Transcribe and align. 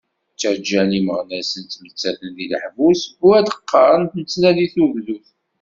Ttaǧǧan 0.33 0.89
imeɣnasen 0.99 1.63
ttmettaten 1.65 2.31
deg 2.37 2.49
leḥbus, 2.51 3.01
u 3.25 3.27
ad 3.37 3.43
d-qqaren 3.45 4.03
nettnadi 4.17 4.67
tugdut! 4.73 5.27